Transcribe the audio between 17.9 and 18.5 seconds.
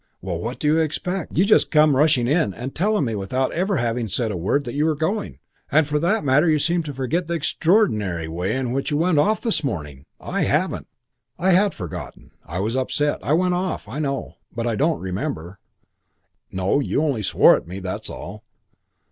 all."